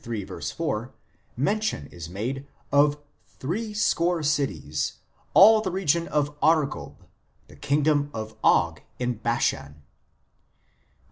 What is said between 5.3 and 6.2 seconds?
all the region